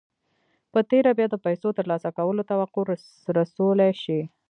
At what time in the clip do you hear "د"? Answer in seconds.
1.31-1.35